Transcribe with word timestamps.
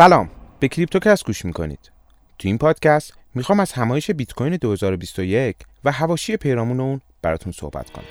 سلام. 0.00 0.30
به 0.60 0.68
کریپتوکست 0.68 1.24
گوش 1.24 1.44
می‌کنید. 1.44 1.90
تو 2.38 2.48
این 2.48 2.58
پادکست 2.58 3.12
می‌خوام 3.34 3.60
از 3.60 3.72
همایش 3.72 4.10
بیت 4.10 4.32
کوین 4.32 4.56
2021 4.56 5.56
و 5.84 5.92
حواشی 5.92 6.36
پیرامون 6.36 6.80
اون 6.80 7.00
براتون 7.22 7.52
صحبت 7.52 7.90
کنم. 7.90 8.04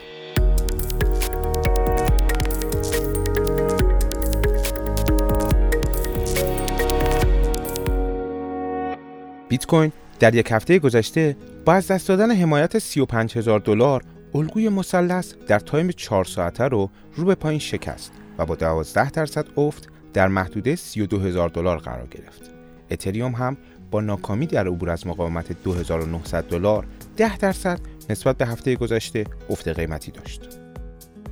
بیت 9.50 9.66
کوین 9.66 9.92
در 10.20 10.36
یک 10.36 10.52
هفته 10.52 10.80
گذشته 10.80 11.38
با 11.66 11.74
از 11.74 11.88
دست 11.88 12.08
دادن 12.08 12.32
حمایت 12.32 12.80
35 12.80 13.38
هزار 13.38 13.60
دلار 13.60 14.04
الگوی 14.36 14.70
مثلث 14.70 15.34
در 15.48 15.60
تایم 15.60 15.92
4 15.92 16.26
ساعته 16.26 16.64
رو 16.64 16.90
رو 17.16 17.26
به 17.26 17.36
پایین 17.36 17.60
شکست 17.60 18.12
و 18.38 18.46
با 18.46 18.56
12 18.56 19.12
درصد 19.12 19.46
افت 19.58 19.90
در 20.14 20.28
محدوده 20.28 20.76
32 20.76 21.20
هزار 21.20 21.50
دلار 21.50 21.78
قرار 21.78 22.08
گرفت. 22.08 22.52
اتریوم 22.92 23.32
هم 23.32 23.58
با 23.92 24.02
ناکامی 24.02 24.46
در 24.46 24.68
عبور 24.68 24.90
از 24.90 25.08
مقاومت 25.08 25.64
2900 25.64 26.44
دلار 26.44 26.86
10 27.18 27.38
درصد 27.38 27.80
نسبت 28.10 28.38
به 28.38 28.46
هفته 28.46 28.76
گذشته 28.76 29.24
افت 29.50 29.68
قیمتی 29.68 30.12
داشت. 30.12 30.60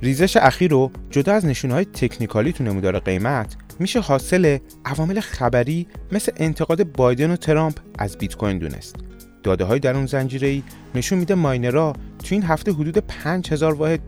ریزش 0.02 0.36
اخیر 0.36 0.70
رو 0.70 0.90
جدا 1.10 1.32
از 1.32 1.46
نشونهای 1.46 1.84
تکنیکالی 1.84 2.52
تو 2.52 2.64
نمودار 2.64 2.98
قیمت 2.98 3.56
میشه 3.78 4.00
حاصل 4.00 4.58
عوامل 4.84 5.20
خبری 5.20 5.86
مثل 6.12 6.32
انتقاد 6.36 6.92
بایدن 6.92 7.30
و 7.30 7.36
ترامپ 7.36 7.78
از 7.98 8.18
بیت 8.18 8.36
کوین 8.36 8.58
دونست. 8.58 8.96
داده 9.42 9.64
های 9.64 9.78
در 9.78 9.96
اون 9.96 10.06
زنجیره 10.06 10.48
ای 10.48 10.62
نشون 10.94 11.18
میده 11.18 11.34
ماینرها 11.34 11.92
تو 11.92 12.34
این 12.34 12.42
هفته 12.42 12.72
حدود 12.72 12.98
5000 12.98 13.74
واحد 13.74 14.00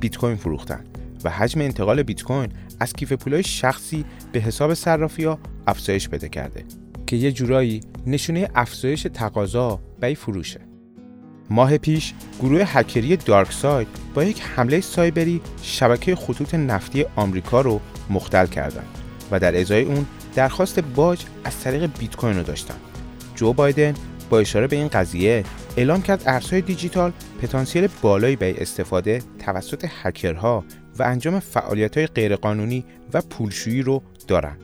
بیت 0.00 0.16
کوین 0.16 0.36
فروختن 0.36 0.84
و 1.24 1.30
حجم 1.30 1.60
انتقال 1.60 2.02
بیت 2.02 2.22
کوین 2.22 2.48
از 2.80 2.92
کیف 2.92 3.12
پولای 3.12 3.42
شخصی 3.42 4.04
به 4.32 4.40
حساب 4.40 4.74
صرافی 4.74 5.28
افزایش 5.66 6.08
بده 6.08 6.28
کرده 6.28 6.64
که 7.06 7.16
یه 7.16 7.32
جورایی 7.32 7.80
نشونه 8.06 8.48
افزایش 8.54 9.06
تقاضا 9.14 9.80
به 10.00 10.14
فروشه. 10.14 10.60
ماه 11.50 11.78
پیش 11.78 12.14
گروه 12.40 12.62
هکری 12.66 13.16
دارک 13.16 13.52
ساید 13.52 13.88
با 14.14 14.24
یک 14.24 14.42
حمله 14.42 14.80
سایبری 14.80 15.40
شبکه 15.62 16.16
خطوط 16.16 16.54
نفتی 16.54 17.04
آمریکا 17.16 17.60
رو 17.60 17.80
مختل 18.10 18.46
کردند 18.46 18.98
و 19.30 19.40
در 19.40 19.60
ازای 19.60 19.82
اون 19.82 20.06
درخواست 20.34 20.80
باج 20.80 21.24
از 21.44 21.60
طریق 21.60 21.90
بیت 21.98 22.16
کوین 22.16 22.36
رو 22.36 22.42
داشتن. 22.42 22.74
جو 23.34 23.52
بایدن 23.52 23.94
با 24.30 24.38
اشاره 24.38 24.66
به 24.66 24.76
این 24.76 24.88
قضیه 24.88 25.44
اعلام 25.78 26.02
کرد 26.02 26.22
ارزهای 26.26 26.62
دیجیتال 26.62 27.12
پتانسیل 27.42 27.88
بالایی 28.02 28.36
به 28.36 28.62
استفاده 28.62 29.22
توسط 29.38 29.86
هکرها 30.02 30.64
و 30.98 31.02
انجام 31.02 31.40
فعالیت 31.40 31.96
های 31.96 32.06
غیرقانونی 32.06 32.84
و 33.14 33.20
پولشویی 33.20 33.82
رو 33.82 34.02
دارن. 34.28 34.56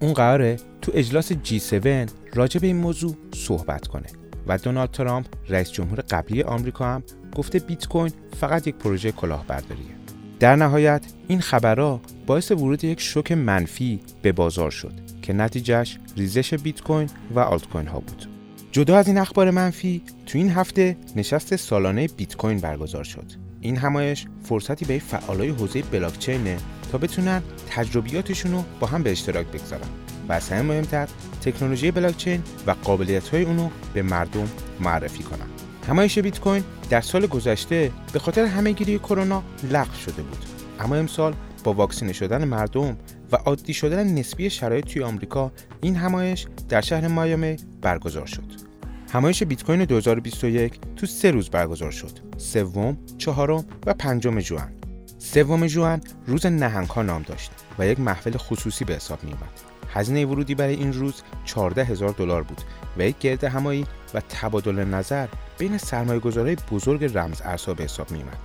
اون 0.00 0.12
قراره 0.12 0.56
تو 0.82 0.92
اجلاس 0.94 1.32
G7 1.32 2.10
راجع 2.34 2.60
به 2.60 2.66
این 2.66 2.76
موضوع 2.76 3.16
صحبت 3.34 3.86
کنه 3.86 4.06
و 4.46 4.58
دونالد 4.58 4.90
ترامپ 4.90 5.26
رئیس 5.48 5.70
جمهور 5.70 6.00
قبلی 6.00 6.42
آمریکا 6.42 6.84
هم 6.84 7.02
گفته 7.36 7.58
بیت 7.58 7.86
کوین 7.86 8.12
فقط 8.40 8.66
یک 8.66 8.74
پروژه 8.74 9.12
کلاهبرداریه. 9.12 9.96
در 10.40 10.56
نهایت 10.56 11.02
این 11.28 11.40
خبرها 11.40 12.00
باعث 12.26 12.50
ورود 12.50 12.84
یک 12.84 13.00
شوک 13.00 13.32
منفی 13.32 14.00
به 14.22 14.32
بازار 14.32 14.70
شد 14.70 14.92
که 15.22 15.32
نتیجهش 15.32 15.98
ریزش 16.16 16.54
بیت 16.54 16.80
کوین 16.80 17.08
و 17.34 17.40
آلت 17.40 17.68
کوین 17.68 17.86
ها 17.86 18.00
بود. 18.00 18.35
جدا 18.76 18.96
از 18.96 19.08
این 19.08 19.18
اخبار 19.18 19.50
منفی 19.50 20.02
تو 20.26 20.38
این 20.38 20.50
هفته 20.50 20.96
نشست 21.16 21.56
سالانه 21.56 22.06
بیت 22.06 22.36
کوین 22.36 22.58
برگزار 22.58 23.04
شد. 23.04 23.24
این 23.60 23.76
همایش 23.76 24.26
فرصتی 24.42 24.84
به 24.84 24.98
فعالای 24.98 25.48
حوزه 25.48 25.82
بلاکچینه 25.82 26.56
تا 26.92 26.98
بتونن 26.98 27.42
تجربیاتشون 27.70 28.52
رو 28.52 28.64
با 28.80 28.86
هم 28.86 29.02
به 29.02 29.12
اشتراک 29.12 29.46
بگذارن. 29.46 29.88
و 30.28 30.32
از 30.32 30.48
همه 30.48 30.62
مهمتر 30.62 31.08
تکنولوژی 31.40 31.90
بلاکچین 31.90 32.42
و 32.66 32.70
قابلیت 32.70 33.28
های 33.28 33.42
اونو 33.42 33.70
به 33.94 34.02
مردم 34.02 34.48
معرفی 34.80 35.22
کنن. 35.22 35.48
همایش 35.88 36.18
بیت 36.18 36.40
کوین 36.40 36.64
در 36.90 37.00
سال 37.00 37.26
گذشته 37.26 37.92
به 38.12 38.18
خاطر 38.18 38.44
همهگیری 38.44 38.98
کرونا 38.98 39.42
لغو 39.70 39.94
شده 39.94 40.22
بود. 40.22 40.44
اما 40.80 40.96
امسال 40.96 41.34
با 41.64 41.72
واکسینه 41.72 42.12
شدن 42.12 42.44
مردم 42.44 42.96
و 43.32 43.36
عادی 43.36 43.74
شدن 43.74 44.18
نسبی 44.18 44.50
شرایط 44.50 44.84
توی 44.84 45.02
آمریکا 45.02 45.52
این 45.80 45.96
همایش 45.96 46.46
در 46.68 46.80
شهر 46.80 47.08
مایامی 47.08 47.56
برگزار 47.82 48.26
شد. 48.26 48.65
همایش 49.12 49.42
بیت 49.42 49.64
کوین 49.64 49.84
2021 49.84 50.80
تو 50.96 51.06
سه 51.06 51.30
روز 51.30 51.50
برگزار 51.50 51.90
شد. 51.90 52.18
سوم، 52.36 52.98
چهارم 53.18 53.64
و 53.86 53.94
پنجم 53.94 54.40
جوان. 54.40 54.72
سوم 55.18 55.66
جوان 55.66 56.00
روز 56.26 56.46
نهنگ 56.46 56.98
نام 56.98 57.22
داشت 57.22 57.50
و 57.78 57.86
یک 57.86 58.00
محفل 58.00 58.36
خصوصی 58.36 58.84
به 58.84 58.94
حساب 58.94 59.24
می 59.24 59.32
اومد. 59.32 59.60
هزینه 59.92 60.26
ورودی 60.26 60.54
برای 60.54 60.74
این 60.74 60.92
روز 60.92 61.22
14 61.44 61.84
هزار 61.84 62.08
دلار 62.08 62.42
بود 62.42 62.60
و 62.98 63.06
یک 63.06 63.18
گرد 63.18 63.44
همایی 63.44 63.86
و 64.14 64.20
تبادل 64.20 64.84
نظر 64.84 65.26
بین 65.58 65.78
سرمایه‌گذارهای 65.78 66.56
بزرگ 66.70 67.18
رمز 67.18 67.40
ارزها 67.44 67.74
به 67.74 67.84
حساب 67.84 68.10
می 68.10 68.18
اومد. 68.18 68.38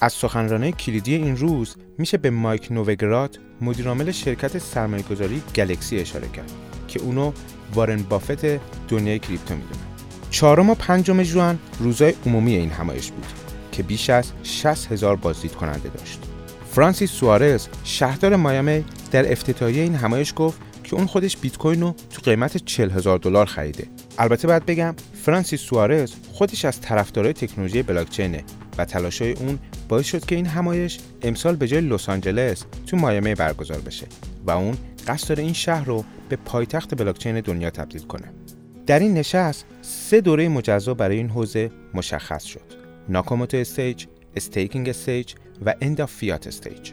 از 0.00 0.12
سخنرانه 0.12 0.72
کلیدی 0.72 1.14
این 1.14 1.36
روز 1.36 1.76
میشه 1.98 2.18
به 2.18 2.30
مایک 2.30 2.72
نووگراد 2.72 3.38
مدیرعامل 3.60 4.10
شرکت 4.10 4.58
سرمایه‌گذاری 4.58 5.42
گلکسی 5.54 5.98
اشاره 5.98 6.28
کرد 6.28 6.52
که 6.88 7.00
اونو 7.00 7.32
وارن 7.74 8.02
بافت 8.02 8.46
دنیای 8.88 9.18
کریپتو 9.18 9.54
می‌دونه 9.54 9.85
چهارم 10.36 10.70
و 10.70 10.74
پنجم 10.74 11.22
جوان 11.22 11.58
روزای 11.78 12.14
عمومی 12.26 12.54
این 12.54 12.70
همایش 12.70 13.10
بود 13.10 13.26
که 13.72 13.82
بیش 13.82 14.10
از 14.10 14.32
60 14.42 14.92
هزار 14.92 15.16
بازدید 15.16 15.52
کننده 15.52 15.88
داشت 15.88 16.18
فرانسیس 16.70 17.10
سوارز 17.10 17.68
شهردار 17.84 18.36
مایامی 18.36 18.84
در 19.10 19.32
افتتاحیه 19.32 19.82
این 19.82 19.94
همایش 19.94 20.32
گفت 20.36 20.60
که 20.84 20.94
اون 20.94 21.06
خودش 21.06 21.36
بیت 21.36 21.58
کوین 21.58 21.80
رو 21.80 21.94
تو 22.10 22.22
قیمت 22.22 22.56
40 22.56 22.90
هزار 22.90 23.18
دلار 23.18 23.46
خریده 23.46 23.86
البته 24.18 24.48
باید 24.48 24.66
بگم 24.66 24.94
فرانسیس 25.24 25.60
سوارز 25.60 26.12
خودش 26.32 26.64
از 26.64 26.80
طرفدارای 26.80 27.32
تکنولوژی 27.32 27.82
بلاکچینه 27.82 28.44
و 28.78 28.84
تلاشای 28.84 29.32
اون 29.32 29.58
باعث 29.88 30.06
شد 30.06 30.24
که 30.24 30.34
این 30.34 30.46
همایش 30.46 30.98
امسال 31.22 31.56
به 31.56 31.68
جای 31.68 31.80
لس 31.80 32.08
آنجلس 32.08 32.64
تو 32.86 32.96
مایامی 32.96 33.34
برگزار 33.34 33.78
بشه 33.78 34.06
و 34.46 34.50
اون 34.50 34.76
قصد 35.06 35.28
داره 35.28 35.42
این 35.42 35.52
شهر 35.52 35.84
رو 35.84 36.04
به 36.28 36.36
پایتخت 36.36 36.94
بلاکچین 36.94 37.40
دنیا 37.40 37.70
تبدیل 37.70 38.02
کنه. 38.02 38.32
در 38.86 38.98
این 38.98 39.14
نشست 39.14 39.66
سه 39.82 40.20
دوره 40.20 40.48
مجزا 40.48 40.94
برای 40.94 41.16
این 41.16 41.28
حوزه 41.28 41.70
مشخص 41.94 42.44
شد. 42.44 42.60
Nakamoto 43.08 43.56
stage، 43.56 44.06
staking 44.36 44.88
stage 44.88 45.34
و 45.66 45.74
end 45.80 46.00
of 46.00 46.12
fiat 46.12 46.46
stage. 46.46 46.92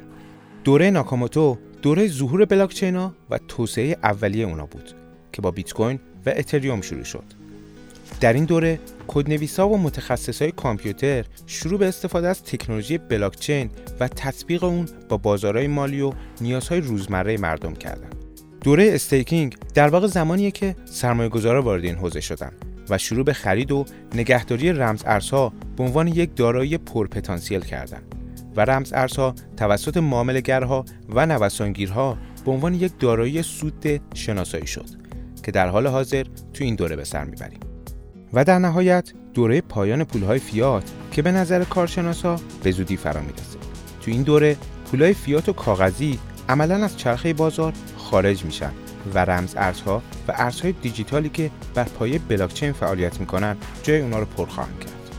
دوره 0.64 0.90
ناکاموتو 0.90 1.58
دوره 1.82 2.08
ظهور 2.08 2.46
بلاکچین 2.46 2.96
ها 2.96 3.14
و 3.30 3.38
توسعه 3.38 3.98
اولیه 4.04 4.46
اونا 4.46 4.66
بود 4.66 4.96
که 5.32 5.42
با 5.42 5.52
بیت 5.52 5.74
کوین 5.74 6.00
و 6.26 6.34
اتریوم 6.36 6.82
شروع 6.82 7.04
شد. 7.04 7.24
در 8.22 8.34
این 8.34 8.46
دوره 8.46 8.80
کدنویسا 9.08 9.70
و 9.70 9.78
متخصصای 9.78 10.52
کامپیوتر 10.52 11.26
شروع 11.48 11.80
به 11.80 11.88
استفاده 11.88 12.28
از 12.28 12.44
تکنولوژی 12.44 12.98
بلاکچین 12.98 13.70
و 14.00 14.08
تطبیق 14.08 14.64
اون 14.64 14.86
با 15.10 15.18
بازارهای 15.18 15.68
مالی 15.68 16.02
و 16.02 16.14
نیازهای 16.42 16.82
روزمره 16.82 17.38
مردم 17.38 17.74
کردند. 17.74 18.23
دوره 18.64 18.92
استیکینگ 18.94 19.58
در 19.74 19.88
واقع 19.88 20.08
زمانیه 20.08 20.52
که 20.52 20.76
سرمایه‌گذارا 20.86 21.62
وارد 21.62 21.84
این 21.84 21.96
حوزه 21.96 22.22
شدن 22.22 22.52
و 22.90 22.98
شروع 22.98 23.26
به 23.26 23.34
خرید 23.34 23.72
و 23.72 23.86
نگهداری 24.16 24.74
رمز 24.74 25.04
ارزها 25.06 25.54
به 25.78 25.84
عنوان 25.84 26.08
یک 26.08 26.36
دارایی 26.36 26.78
پرپتانسیل 26.78 27.60
کردند 27.60 28.16
و 28.56 28.62
رمز 28.62 28.94
ارزها 28.94 29.36
توسط 29.58 29.98
معاملهگرها 29.98 30.86
و 31.10 31.26
نوسانگیرها 31.26 32.18
به 32.46 32.52
عنوان 32.52 32.74
یک 32.74 32.92
دارایی 33.00 33.44
سود 33.44 34.02
شناسایی 34.14 34.68
شد 34.68 34.86
که 35.44 35.52
در 35.52 35.68
حال 35.68 35.88
حاضر 35.88 36.24
تو 36.54 36.64
این 36.64 36.76
دوره 36.76 36.96
به 36.96 37.04
سر 37.04 37.24
می‌بریم. 37.24 37.60
و 38.34 38.44
در 38.44 38.60
نهایت 38.60 39.14
دوره 39.34 39.62
پایان 39.62 40.04
پولهای 40.04 40.40
فیات 40.40 40.92
که 41.12 41.22
به 41.22 41.32
نظر 41.32 41.64
کارشناسا 41.64 42.40
به 42.64 42.72
زودی 42.72 42.98
فرا 42.98 43.22
می‌رسه. 43.22 43.58
تو 44.02 44.12
این 44.12 44.24
دوره 44.24 44.58
پولهای 44.92 45.14
فیات 45.14 45.50
و 45.50 45.54
کاغذی 45.54 46.20
عملا 46.50 46.76
از 46.76 46.98
چرخه 46.98 47.34
بازار 47.34 47.74
خارج 48.14 48.46
میشن 48.46 48.72
و 49.14 49.20
رمز 49.20 49.56
ارزها 49.58 50.02
و 50.28 50.34
ارزهای 50.36 50.72
دیجیتالی 50.72 51.30
که 51.30 51.52
بر 51.76 51.84
پایه 51.84 52.20
بلاکچین 52.20 52.72
فعالیت 52.72 53.20
می‌کنن 53.20 53.58
جای 53.84 54.02
اونا 54.02 54.20
رو 54.20 54.26
پر 54.26 54.46
خواهند 54.46 54.80
کرد. 54.80 55.16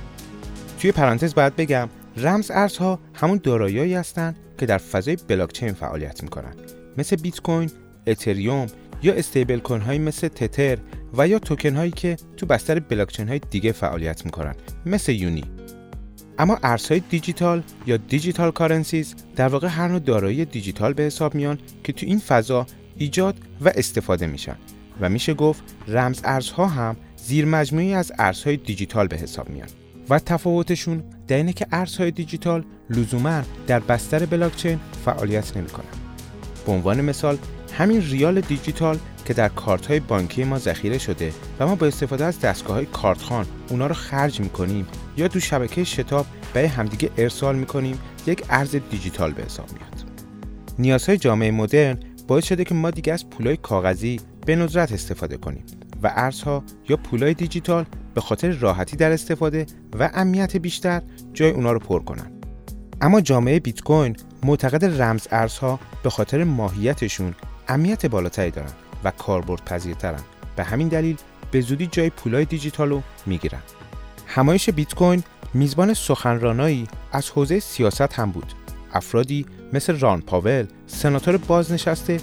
توی 0.79 0.93
پرانتز 0.93 1.35
باید 1.35 1.57
بگم 1.57 1.89
رمز 2.17 2.51
ارزها 2.51 2.99
همون 3.15 3.41
داراییهایی 3.43 3.95
هستند 3.95 4.37
که 4.59 4.67
در 4.67 4.79
فضای 4.79 5.17
بلاکچین 5.29 5.73
فعالیت 5.73 6.23
می‌کنن 6.23 6.55
مثل 6.99 7.17
بیت 7.17 7.41
کوین، 7.41 7.71
اتریوم 8.07 8.67
یا 9.03 9.15
استیبل 9.15 9.59
کوین 9.59 9.81
هایی 9.81 9.99
مثل 9.99 10.29
تتر 10.29 10.79
و 11.17 11.29
یا 11.29 11.39
توکن 11.39 11.77
هایی 11.77 11.91
که 11.91 12.17
تو 12.37 12.47
بستر 12.47 12.81
بلاکچین 12.81 13.29
های 13.29 13.41
دیگه 13.51 13.73
فعالیت 13.73 14.25
می‌کنن 14.25 14.55
مثل 14.87 15.13
یونی 15.13 15.45
اما 16.39 16.59
ارزهای 16.63 17.01
دیجیتال 17.01 17.63
یا 17.87 17.97
digital 17.97 18.51
currencies 18.51 19.15
در 19.37 19.49
واقع 19.49 19.69
هر 19.69 19.89
نوع 19.89 19.99
دارایی 19.99 20.45
دیجیتال 20.45 20.93
به 20.93 21.03
حساب 21.03 21.35
میان 21.35 21.59
که 21.85 21.93
تو 21.93 22.07
این 22.07 22.19
فضا 22.19 22.67
ایجاد 22.97 23.37
و 23.61 23.73
استفاده 23.75 24.27
میشن 24.27 24.57
و 25.01 25.09
میشه 25.09 25.35
گفت 25.35 25.63
رمز 25.89 26.21
ارزها 26.25 26.67
هم 26.67 26.97
زیر 27.17 27.45
مجموعه‌ای 27.45 27.95
از 27.95 28.13
ارزهای 28.19 28.57
دیجیتال 28.57 29.07
به 29.07 29.17
حساب 29.17 29.51
میان 29.51 29.69
و 30.11 30.19
تفاوتشون 30.19 31.05
در 31.29 31.37
اینه 31.37 31.53
که 31.53 31.67
ارزهای 31.73 32.11
دیجیتال 32.11 32.65
لزوما 32.91 33.43
در 33.67 33.81
بستر 33.81 34.27
بلاکچین 34.27 34.81
فعالیت 35.05 35.57
نمی‌کنن. 35.57 35.85
به 36.67 36.73
عنوان 36.73 37.01
مثال 37.01 37.39
همین 37.79 38.03
ریال 38.03 38.41
دیجیتال 38.41 38.99
که 39.25 39.35
در 39.35 39.49
کارت 39.49 39.87
های 39.87 40.01
بانکی 40.01 40.45
ما 40.45 40.59
ذخیره 40.59 40.99
شده 40.99 41.33
و 41.61 41.67
ما 41.67 41.75
با 41.75 41.87
استفاده 41.87 42.25
از 42.25 42.41
دستگاه 42.41 42.77
های 42.77 42.87
کارتخان 42.87 43.47
اونا 43.71 43.87
رو 43.87 43.95
خرج 43.95 44.41
می‌کنیم 44.41 44.87
یا 45.17 45.29
دو 45.29 45.41
شبکه 45.41 45.85
شتاب 45.85 46.27
به 46.55 46.69
همدیگه 46.69 47.11
ارسال 47.19 47.57
می‌کنیم 47.57 47.99
یک 48.27 48.45
ارز 48.51 48.77
دیجیتال 48.91 49.33
به 49.33 49.43
حساب 49.43 49.67
میاد 49.73 50.05
نیازهای 50.79 51.19
جامعه 51.19 51.51
مدرن 51.51 51.99
باعث 52.27 52.45
شده 52.45 52.65
که 52.65 52.75
ما 52.75 52.91
دیگه 52.91 53.13
از 53.13 53.31
پولای 53.31 53.57
کاغذی 53.57 54.21
به 54.47 54.57
ندرت 54.57 54.93
استفاده 54.93 55.37
کنیم 55.37 55.65
و 56.03 56.13
ارزها 56.15 56.65
یا 56.89 56.97
پولای 56.97 57.35
دیجیتال 57.35 57.85
به 58.15 58.21
خاطر 58.21 58.51
راحتی 58.51 58.97
در 58.97 59.13
استفاده 59.13 59.67
و 59.99 60.11
امنیت 60.15 60.57
بیشتر 60.57 61.03
جای 61.33 61.51
اونا 61.51 61.73
رو 61.73 61.79
پر 61.79 62.03
کنن. 62.03 62.33
اما 63.01 63.21
جامعه 63.21 63.61
بیت 63.61 63.81
کوین 63.81 64.17
معتقده 64.43 65.03
رمز 65.03 65.29
ارزها 65.31 65.81
به 66.03 66.11
خاطر 66.11 66.45
ماهیتشون 66.45 67.35
امنیت 67.69 68.07
بالاتری 68.07 68.51
دارن 68.51 68.73
و 69.05 69.11
کاربرد 69.11 69.65
پذیرترن 69.65 70.21
به 70.57 70.65
همین 70.65 70.89
دلیل 70.89 71.17
به 71.51 71.61
زودی 71.61 71.87
جای 71.87 72.11
پولای 72.11 72.45
دیجیتال 72.45 72.91
رو 72.91 73.03
می‌گیرن. 73.27 73.63
همایش 74.27 74.71
بیت 74.71 74.95
کوین 74.95 75.23
میزبان 75.55 75.95
سخنرانایی 75.95 76.89
از 77.13 77.31
حوزه 77.31 77.61
سیاست 77.61 78.13
هم 78.13 78.31
بود. 78.31 78.53
افرادی 78.95 79.47
مثل 79.73 79.99
ران 79.99 80.21
پاول 80.21 80.65
سناتور 80.87 81.37
بازنشسته 81.37 82.21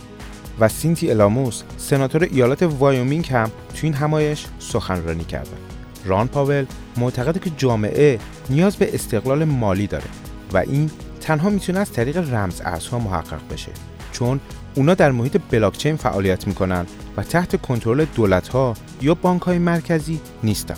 و 0.60 0.68
سینتیا 0.68 1.12
لامیس 1.12 1.64
سناتور 1.78 2.24
ایالت 2.24 2.64
وایومینگ 2.64 3.28
هم 3.32 3.48
تو 3.48 3.80
این 3.84 3.94
همایش 3.94 4.46
سخنرانی 4.60 5.24
کردند. 5.24 5.60
ران 6.06 6.28
پاول 6.28 6.66
معتقده 6.98 7.40
که 7.40 7.52
جامعه 7.58 8.20
نیاز 8.50 8.76
به 8.76 8.96
استقلال 8.96 9.44
مالی 9.44 9.88
داره 9.88 10.10
و 10.54 10.58
این 10.58 10.92
تنها 11.22 11.50
می‌تونه 11.50 11.80
از 11.80 11.92
طریق 11.92 12.34
رمز 12.34 12.62
ارزها 12.66 13.00
محقق 13.00 13.54
بشه 13.54 13.72
چون 14.12 14.40
اونا 14.76 14.94
در 14.94 15.12
محیط 15.12 15.38
بلاکچین 15.52 15.96
فعالیت 15.96 16.48
می‌کنن 16.48 16.86
و 17.18 17.24
تحت 17.24 17.62
کنترل 17.62 18.06
دولت 18.06 18.48
ها 18.48 18.74
یا 19.02 19.14
بانک 19.14 19.42
های 19.42 19.60
مرکزی 19.60 20.20
نیستن 20.44 20.78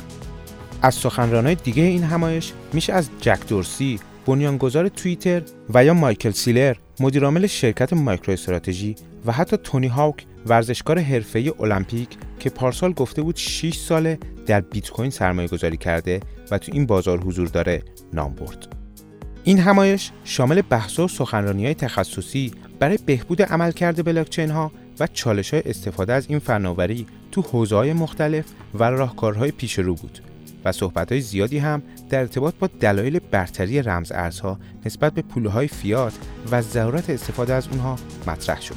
از 0.82 0.96
سخنرانای 0.96 1.56
دیگه 1.56 1.84
این 1.84 2.04
همایش 2.04 2.54
میشه 2.74 2.94
از 2.94 3.10
جک 3.22 3.48
دورسی 3.48 4.00
بنیانگذار 4.26 4.88
توییتر 4.88 5.42
و 5.74 5.86
یا 5.86 5.94
مایکل 5.94 6.32
سیلر 6.32 6.76
مدیرعامل 7.00 7.48
شرکت 7.48 7.94
مایکرو 7.94 8.34
استراتژی 8.34 8.96
و 9.26 9.32
حتی 9.32 9.58
تونی 9.58 9.88
هاوک 9.88 10.26
ورزشکار 10.48 11.00
حرفه‌ای 11.00 11.54
المپیک 11.60 12.10
که 12.40 12.50
پارسال 12.50 12.94
گفته 12.94 13.22
بود 13.22 13.36
6 13.36 13.76
ساله 13.76 14.20
در 14.46 14.62
بیت 14.62 14.90
کوین 14.90 15.10
سرمایه 15.10 15.48
گذاری 15.48 15.78
کرده 15.78 16.20
و 16.52 16.58
تو 16.58 16.72
این 16.76 16.86
بازار 16.86 17.20
حضور 17.20 17.48
داره 17.48 17.84
نام 18.14 18.34
برد. 18.34 18.68
این 19.44 19.60
همایش 19.60 20.12
شامل 20.24 20.62
بحث 20.62 21.00
و 21.00 21.08
سخنرانی 21.08 21.66
های 21.66 21.74
تخصصی 21.74 22.52
برای 22.80 22.98
بهبود 23.06 23.42
عملکرد 23.42 24.06
بلاکچین 24.06 24.50
ها 24.52 24.72
و 25.00 25.08
چالش 25.08 25.54
های 25.54 25.64
استفاده 25.66 26.14
از 26.14 26.26
این 26.30 26.40
فناوری 26.40 27.06
تو 27.32 27.42
حوزه 27.42 27.76
های 27.76 27.94
مختلف 27.94 28.46
و 28.74 28.84
راهکارهای 28.84 29.52
پیش 29.52 29.80
رو 29.80 29.96
بود 29.96 30.20
و 30.66 30.72
صحبت 30.72 31.20
زیادی 31.20 31.58
هم 31.58 31.82
در 32.10 32.20
ارتباط 32.20 32.54
با 32.60 32.70
دلایل 32.80 33.20
برتری 33.20 33.82
رمز 33.82 34.12
ارزها 34.12 34.60
نسبت 34.86 35.14
به 35.14 35.22
پوله 35.22 35.50
های 35.50 35.68
فیات 35.68 36.14
و 36.52 36.62
ضرورت 36.62 37.10
استفاده 37.10 37.54
از 37.54 37.68
اونها 37.68 37.96
مطرح 38.28 38.62
شد. 38.62 38.76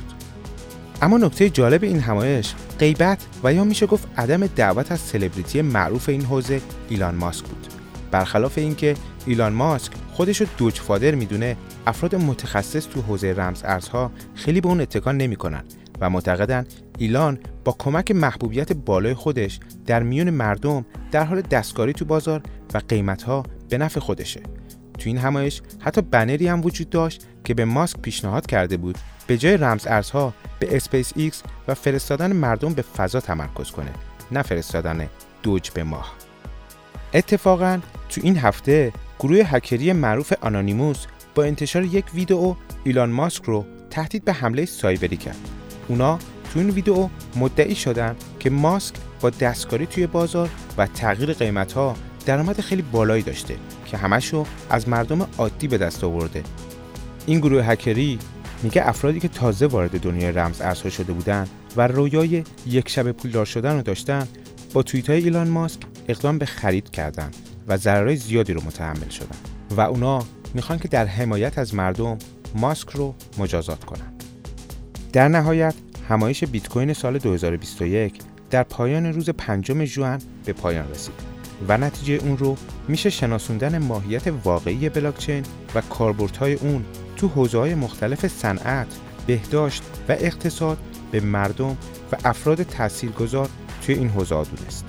اما 1.02 1.18
نکته 1.18 1.50
جالب 1.50 1.82
این 1.82 2.00
همایش 2.00 2.54
غیبت 2.78 3.26
و 3.44 3.52
یا 3.52 3.64
میشه 3.64 3.86
گفت 3.86 4.08
عدم 4.16 4.46
دعوت 4.46 4.92
از 4.92 5.00
سلبریتی 5.00 5.62
معروف 5.62 6.08
این 6.08 6.24
حوزه 6.24 6.60
ایلان 6.88 7.14
ماسک 7.14 7.44
بود. 7.44 7.66
برخلاف 8.10 8.58
اینکه 8.58 8.94
ایلان 9.26 9.52
ماسک 9.52 9.92
خودش 10.12 10.40
رو 10.40 10.46
دوج 10.58 10.74
فادر 10.74 11.14
می‌دونه 11.14 11.56
افراد 11.86 12.14
متخصص 12.14 12.86
تو 12.86 13.02
حوزه 13.02 13.32
رمز 13.32 13.62
ارزها 13.64 14.10
خیلی 14.34 14.60
به 14.60 14.68
اون 14.68 14.80
اتکان 14.80 15.16
نمی‌کنن 15.16 15.64
و 16.00 16.10
معتقدن 16.10 16.66
ایلان 16.98 17.38
با 17.64 17.76
کمک 17.78 18.10
محبوبیت 18.10 18.72
بالای 18.72 19.14
خودش 19.14 19.60
در 19.86 20.02
میون 20.02 20.30
مردم 20.30 20.84
در 21.10 21.24
حال 21.24 21.40
دستکاری 21.40 21.92
تو 21.92 22.04
بازار 22.04 22.42
و 22.74 22.80
قیمتها 22.88 23.42
به 23.68 23.78
نفع 23.78 24.00
خودشه 24.00 24.40
تو 24.98 25.02
این 25.04 25.18
همایش 25.18 25.62
حتی 25.80 26.02
بنری 26.02 26.48
هم 26.48 26.64
وجود 26.64 26.90
داشت 26.90 27.26
که 27.44 27.54
به 27.54 27.64
ماسک 27.64 27.98
پیشنهاد 27.98 28.46
کرده 28.46 28.76
بود 28.76 28.98
به 29.26 29.38
جای 29.38 29.56
رمز 29.56 29.86
ارزها 29.86 30.34
به 30.58 30.76
اسپیس 30.76 31.12
ایکس 31.16 31.42
و 31.68 31.74
فرستادن 31.74 32.32
مردم 32.32 32.74
به 32.74 32.82
فضا 32.82 33.20
تمرکز 33.20 33.70
کنه 33.70 33.90
نه 34.32 34.42
فرستادن 34.42 35.08
دوج 35.42 35.70
به 35.70 35.84
ماه 35.84 36.12
اتفاقا 37.14 37.80
تو 38.08 38.20
این 38.24 38.38
هفته 38.38 38.92
گروه 39.20 39.38
هکری 39.38 39.92
معروف 39.92 40.32
آنانیموس 40.40 41.06
با 41.34 41.44
انتشار 41.44 41.84
یک 41.84 42.04
ویدئو 42.14 42.54
ایلان 42.84 43.10
ماسک 43.10 43.44
رو 43.44 43.64
تهدید 43.90 44.24
به 44.24 44.32
حمله 44.32 44.64
سایبری 44.64 45.16
کرد. 45.16 45.55
اونا 45.88 46.18
تو 46.52 46.58
این 46.58 46.70
ویدئو 46.70 47.08
مدعی 47.36 47.74
شدن 47.74 48.16
که 48.40 48.50
ماسک 48.50 48.94
با 49.20 49.30
دستکاری 49.30 49.86
توی 49.86 50.06
بازار 50.06 50.50
و 50.78 50.86
تغییر 50.86 51.32
قیمت 51.32 51.72
ها 51.72 51.96
درآمد 52.26 52.60
خیلی 52.60 52.82
بالایی 52.82 53.22
داشته 53.22 53.56
که 53.86 53.96
همشو 53.96 54.46
از 54.70 54.88
مردم 54.88 55.28
عادی 55.38 55.68
به 55.68 55.78
دست 55.78 56.04
آورده. 56.04 56.42
این 57.26 57.38
گروه 57.38 57.64
هکری 57.64 58.18
میگه 58.62 58.88
افرادی 58.88 59.20
که 59.20 59.28
تازه 59.28 59.66
وارد 59.66 60.00
دنیای 60.00 60.32
رمز 60.32 60.60
ارزها 60.60 60.90
شده 60.90 61.12
بودن 61.12 61.46
و 61.76 61.86
رویای 61.86 62.44
یک 62.66 62.88
شب 62.88 63.12
پولدار 63.12 63.46
شدن 63.46 63.76
رو 63.76 63.82
داشتن 63.82 64.28
با 64.72 64.82
توییت 64.82 65.10
های 65.10 65.22
ایلان 65.22 65.48
ماسک 65.48 65.80
اقدام 66.08 66.38
به 66.38 66.46
خرید 66.46 66.90
کردن 66.90 67.30
و 67.68 67.76
ضررهای 67.76 68.16
زیادی 68.16 68.52
رو 68.52 68.62
متحمل 68.64 69.08
شدن 69.08 69.36
و 69.70 69.80
اونا 69.80 70.24
می‌خوان 70.54 70.78
که 70.78 70.88
در 70.88 71.06
حمایت 71.06 71.58
از 71.58 71.74
مردم 71.74 72.18
ماسک 72.54 72.90
رو 72.90 73.14
مجازات 73.38 73.84
کنن 73.84 74.15
در 75.16 75.28
نهایت 75.28 75.74
همایش 76.08 76.44
بیت 76.44 76.68
کوین 76.68 76.92
سال 76.92 77.18
2021 77.18 78.18
در 78.50 78.62
پایان 78.62 79.06
روز 79.06 79.30
پنجم 79.30 79.84
ژوئن 79.84 80.18
به 80.44 80.52
پایان 80.52 80.90
رسید 80.90 81.14
و 81.68 81.78
نتیجه 81.78 82.14
اون 82.14 82.38
رو 82.38 82.56
میشه 82.88 83.10
شناسوندن 83.10 83.78
ماهیت 83.78 84.22
واقعی 84.44 84.88
بلاکچین 84.88 85.42
و 85.74 85.80
کاربردهای 85.80 86.54
اون 86.54 86.84
تو 87.16 87.28
حوزه‌های 87.28 87.74
مختلف 87.74 88.26
صنعت، 88.26 88.86
بهداشت 89.26 89.82
و 90.08 90.12
اقتصاد 90.12 90.78
به 91.10 91.20
مردم 91.20 91.76
و 92.12 92.16
افراد 92.24 92.62
تاثیرگذار 92.62 93.48
توی 93.86 93.94
این 93.94 94.08
حوزه 94.08 94.44
دونست. 94.44 94.84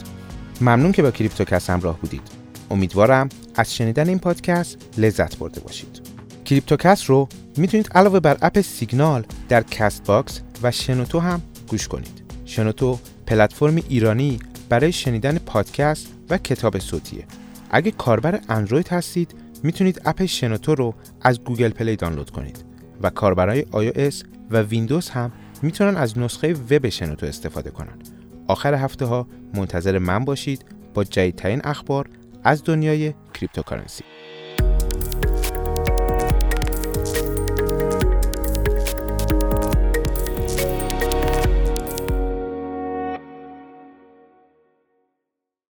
ممنون 0.61 0.91
که 0.91 1.01
با 1.01 1.11
کریپتوکس 1.11 1.69
همراه 1.69 1.99
بودید. 1.99 2.27
امیدوارم 2.71 3.29
از 3.55 3.75
شنیدن 3.75 4.09
این 4.09 4.19
پادکست 4.19 4.77
لذت 4.97 5.37
برده 5.37 5.59
باشید. 5.59 6.06
کریپتوکست 6.47 7.05
رو 7.05 7.27
می‌تونید 7.57 7.89
علاوه 7.95 8.19
بر 8.19 8.37
اپ 8.41 8.61
سیگنال 8.61 9.25
در 9.49 9.63
کست 9.63 10.03
باکس 10.03 10.41
و 10.63 10.71
شنوتو 10.71 11.19
هم 11.19 11.41
گوش 11.67 11.87
کنید. 11.87 12.23
شنوتو 12.45 12.99
پلتفرم 13.25 13.75
ایرانی 13.75 14.39
برای 14.69 14.91
شنیدن 14.91 15.37
پادکست 15.37 16.07
و 16.29 16.37
کتاب 16.37 16.79
صوتیه. 16.79 17.25
اگه 17.71 17.91
کاربر 17.91 18.39
اندروید 18.49 18.87
هستید 18.87 19.35
می‌تونید 19.63 20.01
اپ 20.05 20.25
شنوتو 20.25 20.75
رو 20.75 20.93
از 21.21 21.43
گوگل 21.43 21.69
پلی 21.69 21.95
دانلود 21.95 22.29
کنید 22.29 22.65
و 23.01 23.09
کاربرای 23.09 23.63
iOS 23.63 24.25
و 24.51 24.61
ویندوز 24.61 25.09
هم 25.09 25.31
می‌تونن 25.61 25.97
از 25.97 26.17
نسخه 26.17 26.53
وب 26.53 26.89
شنوتو 26.89 27.25
استفاده 27.25 27.69
کنن. 27.69 27.97
آخر 28.47 28.73
هفته 28.73 29.05
ها 29.05 29.27
منتظر 29.53 29.97
من 29.97 30.25
باشید 30.25 30.65
با 30.93 31.03
جدیدترین 31.03 31.61
اخبار 31.63 32.09
از 32.43 32.63
دنیای 32.63 33.13
کریپتوکارنسی 33.33 34.03